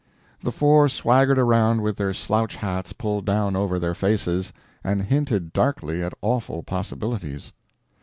[0.41, 4.51] The four swaggered around with their slouch hats pulled down over their faces,
[4.83, 7.53] and hinted darkly at awful possibilities.